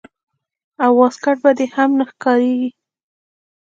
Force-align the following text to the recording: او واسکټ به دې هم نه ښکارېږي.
او 0.83 0.91
واسکټ 1.01 1.35
به 1.43 1.51
دې 1.57 1.65
هم 1.75 1.89
نه 1.99 2.05
ښکارېږي. 2.11 2.69